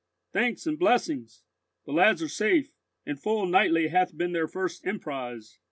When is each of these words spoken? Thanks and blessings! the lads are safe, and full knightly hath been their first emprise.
Thanks 0.33 0.65
and 0.65 0.79
blessings! 0.79 1.43
the 1.85 1.91
lads 1.91 2.23
are 2.23 2.27
safe, 2.27 2.71
and 3.05 3.19
full 3.21 3.45
knightly 3.45 3.89
hath 3.89 4.17
been 4.17 4.31
their 4.31 4.47
first 4.47 4.83
emprise. 4.83 5.59